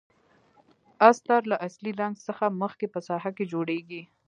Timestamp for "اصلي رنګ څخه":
1.67-2.45